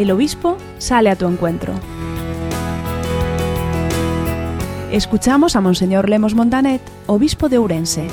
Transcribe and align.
el 0.00 0.10
obispo 0.10 0.56
sale 0.78 1.10
a 1.10 1.16
tu 1.16 1.26
encuentro. 1.26 1.74
Escuchamos 4.90 5.56
a 5.56 5.60
Monseñor 5.60 6.08
Lemos 6.08 6.34
Montanet, 6.34 6.80
obispo 7.06 7.50
de 7.50 7.58
Ourense. 7.58 8.06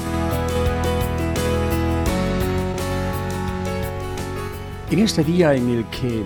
En 4.91 4.99
este 4.99 5.23
día 5.23 5.53
en 5.53 5.69
el 5.69 5.85
que 5.85 6.23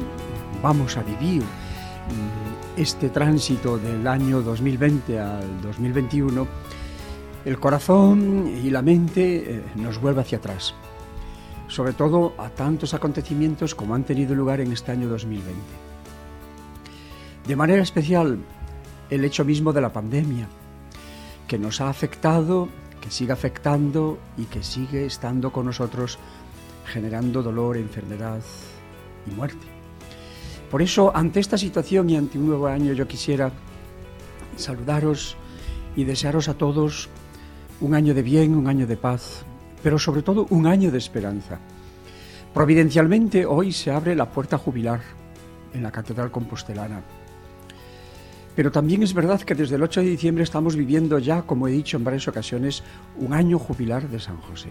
vamos 0.63 0.97
a 0.97 1.03
vivir 1.03 1.43
mm, 1.43 2.79
este 2.79 3.09
tránsito 3.09 3.77
del 3.77 4.07
año 4.07 4.41
2020 4.41 5.19
al 5.19 5.61
2021, 5.61 6.47
el 7.45 7.59
corazón 7.59 8.51
y 8.63 8.71
la 8.71 8.81
mente 8.81 9.57
eh, 9.57 9.63
nos 9.75 10.01
vuelve 10.01 10.21
hacia 10.21 10.39
atrás, 10.39 10.73
sobre 11.71 11.93
todo 11.93 12.33
a 12.37 12.49
tantos 12.49 12.93
acontecimientos 12.93 13.75
como 13.75 13.95
han 13.95 14.03
tenido 14.03 14.35
lugar 14.35 14.59
en 14.59 14.73
este 14.73 14.91
año 14.91 15.07
2020. 15.07 15.55
De 17.47 17.55
manera 17.55 17.81
especial, 17.81 18.39
el 19.09 19.23
hecho 19.23 19.45
mismo 19.45 19.71
de 19.71 19.79
la 19.79 19.93
pandemia, 19.93 20.49
que 21.47 21.57
nos 21.57 21.79
ha 21.79 21.89
afectado, 21.89 22.67
que 22.99 23.09
sigue 23.09 23.31
afectando 23.31 24.19
y 24.37 24.43
que 24.45 24.63
sigue 24.63 25.05
estando 25.05 25.53
con 25.53 25.65
nosotros 25.65 26.19
generando 26.85 27.41
dolor, 27.41 27.77
enfermedad 27.77 28.41
y 29.25 29.33
muerte. 29.33 29.65
Por 30.69 30.81
eso, 30.81 31.15
ante 31.15 31.39
esta 31.39 31.57
situación 31.57 32.09
y 32.09 32.17
ante 32.17 32.37
un 32.37 32.47
nuevo 32.47 32.67
año, 32.67 32.91
yo 32.91 33.07
quisiera 33.07 33.49
saludaros 34.57 35.37
y 35.95 36.03
desearos 36.03 36.49
a 36.49 36.53
todos 36.53 37.07
un 37.79 37.95
año 37.95 38.13
de 38.13 38.23
bien, 38.23 38.55
un 38.55 38.67
año 38.67 38.85
de 38.87 38.97
paz, 38.97 39.45
pero 39.83 39.99
sobre 39.99 40.21
todo 40.21 40.47
un 40.49 40.67
año 40.67 40.91
de 40.91 40.97
esperanza. 40.97 41.59
Providencialmente 42.53 43.45
hoy 43.45 43.71
se 43.71 43.91
abre 43.91 44.15
la 44.15 44.29
puerta 44.29 44.57
jubilar 44.57 45.01
en 45.73 45.83
la 45.83 45.91
Catedral 45.91 46.31
Compostelana. 46.31 47.01
Pero 48.55 48.71
también 48.71 49.03
es 49.03 49.13
verdad 49.13 49.41
que 49.41 49.55
desde 49.55 49.75
el 49.75 49.83
8 49.83 50.01
de 50.01 50.07
diciembre 50.07 50.43
estamos 50.43 50.75
viviendo 50.75 51.17
ya, 51.19 51.43
como 51.43 51.67
he 51.67 51.71
dicho 51.71 51.95
en 51.95 52.03
varias 52.03 52.27
ocasiones, 52.27 52.83
un 53.17 53.33
año 53.33 53.57
jubilar 53.57 54.09
de 54.09 54.19
San 54.19 54.37
José. 54.37 54.69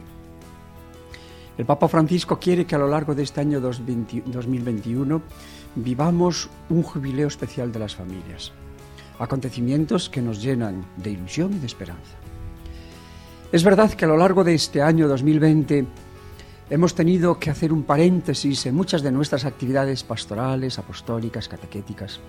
El 1.57 1.65
Papa 1.65 1.89
Francisco 1.89 2.39
quiere 2.39 2.67
que 2.67 2.75
a 2.75 2.79
lo 2.79 2.89
largo 2.89 3.15
de 3.15 3.23
este 3.23 3.41
año 3.41 3.61
2021 3.61 5.23
vivamos 5.77 6.51
un 6.69 6.83
jubileo 6.83 7.29
especial 7.29 7.73
de 7.73 7.79
las 7.79 7.97
familias, 7.97 8.53
acontecimientos 9.19 10.09
que 10.09 10.23
nos 10.23 10.43
llenan 10.43 10.85
de 10.97 11.11
ilusión 11.11 11.55
y 11.55 11.59
de 11.59 11.67
esperanza. 11.67 12.17
Es 13.53 13.65
verdad 13.65 13.91
que 13.95 14.05
a 14.05 14.09
lo 14.09 14.17
largo 14.17 14.45
de 14.45 14.55
este 14.55 14.81
año 14.81 15.09
2020 15.09 15.85
hemos 16.71 16.95
tenido 16.95 17.41
que 17.41 17.51
hacer 17.51 17.73
un 17.73 17.83
paréntesis 17.83 18.65
en 18.67 18.77
muchas 18.77 19.03
de 19.03 19.11
nuestras 19.11 19.45
actividades 19.45 20.05
pastorales, 20.05 20.79
apostólicas, 20.79 21.49
catequéticas, 21.49 22.21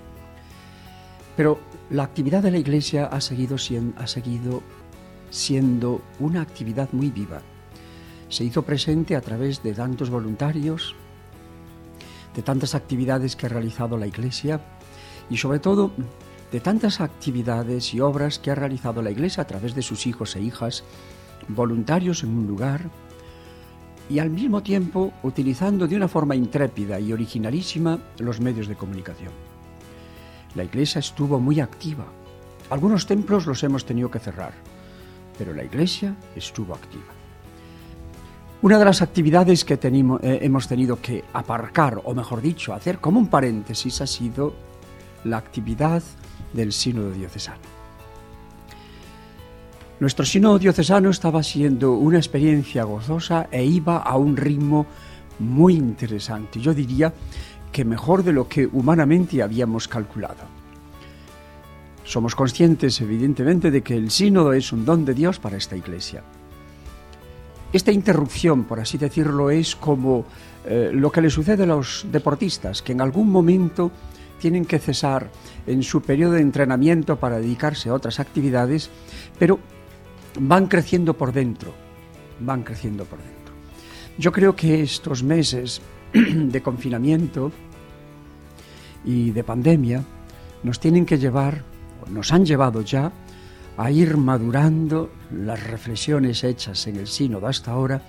pero 1.37 1.59
la 1.91 2.01
actividad 2.01 2.41
de 2.41 2.49
la 2.49 2.57
Iglesia 2.57 3.05
ha 3.05 3.21
seguido, 3.21 3.55
siendo 5.29 6.01
una 6.19 6.41
actividad 6.41 6.89
muy 6.91 7.11
viva. 7.11 7.43
Se 8.27 8.43
hizo 8.43 8.63
presente 8.63 9.15
a 9.15 9.21
través 9.21 9.61
de 9.61 9.75
tantos 9.75 10.09
voluntarios, 10.09 10.95
de 12.35 12.41
tantas 12.41 12.73
actividades 12.73 13.35
que 13.35 13.45
ha 13.45 13.49
realizado 13.49 13.95
la 13.95 14.07
Iglesia 14.07 14.59
y 15.29 15.37
sobre 15.37 15.59
todo 15.59 15.91
de 16.51 16.59
tantas 16.59 16.99
actividades 16.99 17.93
y 17.93 18.01
obras 18.01 18.39
que 18.39 18.51
ha 18.51 18.55
realizado 18.55 19.01
la 19.01 19.11
Iglesia 19.11 19.43
a 19.43 19.47
través 19.47 19.73
de 19.73 19.81
sus 19.81 20.05
hijos 20.05 20.35
e 20.35 20.41
hijas, 20.41 20.83
voluntarios 21.47 22.23
en 22.23 22.37
un 22.37 22.47
lugar 22.47 22.89
y 24.09 24.19
al 24.19 24.29
mismo 24.29 24.61
tiempo 24.61 25.13
utilizando 25.23 25.87
de 25.87 25.95
una 25.95 26.07
forma 26.07 26.35
intrépida 26.35 26.99
y 26.99 27.13
originalísima 27.13 27.99
los 28.19 28.41
medios 28.41 28.67
de 28.67 28.75
comunicación. 28.75 29.31
La 30.55 30.65
Iglesia 30.65 30.99
estuvo 30.99 31.39
muy 31.39 31.61
activa. 31.61 32.05
Algunos 32.69 33.05
templos 33.05 33.45
los 33.45 33.63
hemos 33.63 33.85
tenido 33.85 34.11
que 34.11 34.19
cerrar, 34.19 34.53
pero 35.37 35.53
la 35.53 35.63
Iglesia 35.63 36.15
estuvo 36.35 36.73
activa. 36.75 37.13
Una 38.61 38.77
de 38.77 38.85
las 38.85 39.01
actividades 39.01 39.65
que 39.65 39.73
eh, 39.73 40.39
hemos 40.41 40.67
tenido 40.67 41.01
que 41.01 41.23
aparcar, 41.33 42.01
o 42.03 42.13
mejor 42.13 42.41
dicho, 42.41 42.73
hacer 42.73 42.99
como 42.99 43.17
un 43.17 43.27
paréntesis, 43.27 44.01
ha 44.01 44.07
sido 44.07 44.53
la 45.23 45.37
actividad 45.37 46.03
del 46.53 46.71
sínodo 46.71 47.11
diocesano. 47.11 47.61
Nuestro 49.99 50.25
sínodo 50.25 50.57
diocesano 50.57 51.09
estaba 51.09 51.43
siendo 51.43 51.93
una 51.93 52.17
experiencia 52.17 52.83
gozosa 52.83 53.47
e 53.51 53.63
iba 53.63 53.97
a 53.97 54.17
un 54.17 54.35
ritmo 54.35 54.87
muy 55.39 55.75
interesante. 55.75 56.59
Yo 56.59 56.73
diría 56.73 57.13
que 57.71 57.85
mejor 57.85 58.23
de 58.23 58.33
lo 58.33 58.47
que 58.47 58.65
humanamente 58.65 59.43
habíamos 59.43 59.87
calculado. 59.87 60.43
Somos 62.03 62.35
conscientes, 62.35 62.99
evidentemente, 62.99 63.69
de 63.69 63.83
que 63.83 63.95
el 63.95 64.09
sínodo 64.09 64.53
es 64.53 64.73
un 64.73 64.85
don 64.85 65.05
de 65.05 65.13
Dios 65.13 65.39
para 65.39 65.57
esta 65.57 65.77
iglesia 65.77 66.23
esta 67.73 67.91
interrupción, 67.91 68.65
por 68.65 68.79
así 68.79 68.97
decirlo, 68.97 69.49
es 69.49 69.75
como 69.75 70.25
eh, 70.65 70.91
lo 70.93 71.11
que 71.11 71.21
le 71.21 71.29
sucede 71.29 71.63
a 71.63 71.67
los 71.67 72.05
deportistas, 72.11 72.81
que 72.81 72.91
en 72.91 73.01
algún 73.01 73.29
momento 73.29 73.91
tienen 74.41 74.65
que 74.65 74.79
cesar 74.79 75.29
en 75.67 75.83
su 75.83 76.01
periodo 76.01 76.33
de 76.33 76.41
entrenamiento 76.41 77.17
para 77.17 77.39
dedicarse 77.39 77.89
a 77.89 77.93
otras 77.93 78.19
actividades, 78.19 78.89
pero 79.37 79.59
van 80.39 80.65
creciendo 80.65 81.13
por 81.13 81.31
dentro, 81.31 81.71
van 82.39 82.63
creciendo 82.63 83.05
por 83.05 83.19
dentro. 83.19 83.53
Yo 84.17 84.31
creo 84.31 84.55
que 84.55 84.81
estos 84.81 85.21
meses 85.23 85.81
de 86.13 86.61
confinamiento 86.61 87.51
y 89.05 89.29
de 89.29 89.43
pandemia 89.43 90.03
nos 90.63 90.79
tienen 90.79 91.05
que 91.05 91.19
llevar, 91.19 91.63
nos 92.09 92.33
han 92.33 92.43
llevado 92.43 92.81
ya, 92.81 93.11
a 93.77 93.91
ir 93.91 94.17
madurando 94.17 95.11
las 95.31 95.63
reflexiones 95.63 96.43
hechas 96.43 96.87
en 96.87 96.97
el 96.97 97.07
sínodo 97.07 97.47
hasta 97.47 97.71
ahora 97.71 98.01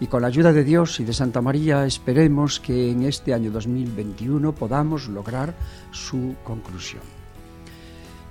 y 0.00 0.06
con 0.06 0.22
la 0.22 0.28
ayuda 0.28 0.52
de 0.52 0.64
Dios 0.64 0.98
y 1.00 1.04
de 1.04 1.12
Santa 1.12 1.40
María 1.40 1.84
esperemos 1.86 2.60
que 2.60 2.90
en 2.90 3.04
este 3.04 3.32
año 3.32 3.50
2021 3.50 4.52
podamos 4.52 5.08
lograr 5.08 5.54
su 5.90 6.34
conclusión. 6.44 7.02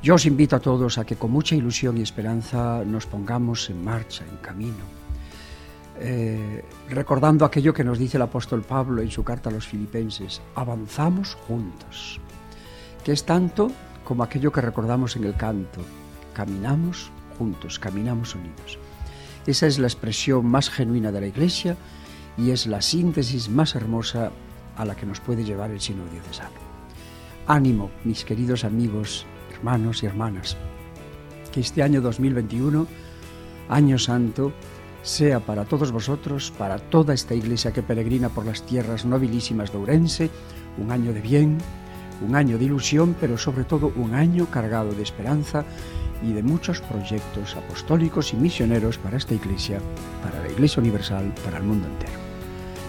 Yo 0.01 0.15
os 0.15 0.25
invito 0.25 0.57
a 0.57 0.59
todos 0.59 0.97
a 0.97 1.05
que 1.05 1.15
con 1.15 1.31
mucha 1.31 1.55
ilusión 1.55 1.97
y 1.97 2.01
esperanza 2.01 2.83
nos 2.85 3.05
pongamos 3.05 3.69
en 3.69 3.81
marcha, 3.83 4.25
en 4.29 4.35
camino, 4.37 4.83
eh, 5.99 6.65
recordando 6.89 7.45
aquello 7.45 7.73
que 7.73 7.85
nos 7.85 7.97
dice 7.97 8.17
el 8.17 8.23
apóstol 8.23 8.63
Pablo 8.63 9.01
en 9.01 9.09
su 9.09 9.23
carta 9.23 9.49
a 9.49 9.53
los 9.53 9.65
filipenses, 9.65 10.41
avanzamos 10.55 11.35
juntos, 11.47 12.19
que 13.05 13.13
es 13.13 13.23
tanto 13.23 13.71
como 14.03 14.23
aquello 14.23 14.51
que 14.51 14.59
recordamos 14.59 15.15
en 15.15 15.23
el 15.23 15.35
canto, 15.35 15.79
caminamos 16.33 17.09
juntos, 17.37 17.79
caminamos 17.79 18.35
unidos. 18.35 18.77
Esa 19.45 19.67
es 19.67 19.77
la 19.77 19.87
expresión 19.87 20.45
más 20.45 20.69
genuina 20.69 21.11
de 21.11 21.19
la 21.19 21.27
Iglesia 21.27 21.75
y 22.37 22.51
es 22.51 22.65
la 22.65 22.81
síntesis 22.81 23.49
más 23.49 23.75
hermosa 23.75 24.31
a 24.77 24.85
la 24.85 24.95
que 24.95 25.05
nos 25.05 25.19
puede 25.19 25.43
llevar 25.43 25.69
el 25.71 25.81
Sínodo 25.81 26.09
Diocesano. 26.09 26.55
Ánimo, 27.45 27.91
mis 28.05 28.23
queridos 28.23 28.63
amigos, 28.63 29.25
hermanos 29.53 30.01
y 30.01 30.05
hermanas, 30.05 30.55
que 31.51 31.59
este 31.59 31.83
año 31.83 31.99
2021, 32.01 32.87
año 33.67 33.99
santo, 33.99 34.53
sea 35.01 35.41
para 35.41 35.65
todos 35.65 35.91
vosotros, 35.91 36.53
para 36.57 36.77
toda 36.77 37.13
esta 37.13 37.35
iglesia 37.35 37.73
que 37.73 37.83
peregrina 37.83 38.29
por 38.29 38.45
las 38.45 38.65
tierras 38.65 39.03
nobilísimas 39.03 39.73
de 39.73 39.77
Ourense, 39.77 40.29
un 40.77 40.89
año 40.91 41.11
de 41.11 41.19
bien, 41.19 41.57
un 42.25 42.35
año 42.35 42.57
de 42.57 42.63
ilusión, 42.63 43.13
pero 43.19 43.37
sobre 43.37 43.65
todo 43.65 43.91
un 43.97 44.15
año 44.15 44.45
cargado 44.49 44.93
de 44.93 45.03
esperanza 45.03 45.65
y 46.23 46.33
de 46.33 46.43
muchos 46.43 46.81
proyectos 46.81 47.55
apostólicos 47.55 48.33
y 48.33 48.37
misioneros 48.37 48.97
para 48.97 49.17
esta 49.17 49.33
Iglesia, 49.33 49.79
para 50.23 50.41
la 50.41 50.51
Iglesia 50.51 50.81
Universal, 50.81 51.33
para 51.43 51.57
el 51.57 51.63
mundo 51.63 51.87
entero. 51.87 52.19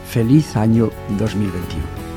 Feliz 0.08 0.56
año 0.56 0.90
2021. 1.18 2.13